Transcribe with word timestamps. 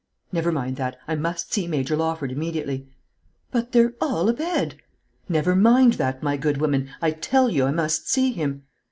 "Never 0.31 0.51
mind 0.51 0.77
that; 0.77 0.97
I 1.07 1.13
must 1.13 1.53
see 1.53 1.67
Major 1.67 1.95
Lawford 1.95 2.31
immediately." 2.31 2.87
"But 3.51 3.71
they're 3.71 3.93
all 4.01 4.29
abed." 4.29 4.77
"Never 5.29 5.55
mind 5.55 5.93
that, 6.01 6.23
my 6.23 6.37
good 6.37 6.57
woman; 6.57 6.89
I 7.03 7.11
tell 7.11 7.51
you 7.51 7.65
I 7.65 7.71
must 7.71 8.09
see 8.09 8.31
him." 8.31 8.63